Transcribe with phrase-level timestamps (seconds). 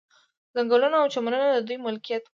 [0.53, 2.29] ځنګلونه او چمنونه د دوی ملکیت وو.